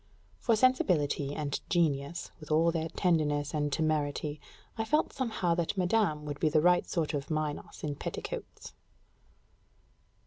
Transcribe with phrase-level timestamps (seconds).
[0.39, 4.41] For sensibility and genius, with all their tenderness and temerity,
[4.75, 8.73] I felt somehow that madame would be the right sort of Minos in petticoats.